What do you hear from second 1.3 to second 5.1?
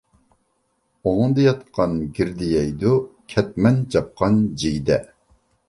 ياتقان گىردە يەيدۇ، كەتمەن چاپقان جىگدە.